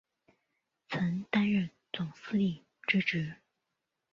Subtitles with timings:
[0.89, 3.35] 曾担任总司令之职。